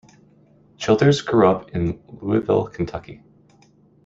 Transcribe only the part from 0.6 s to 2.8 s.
Childers grew up in Louisville,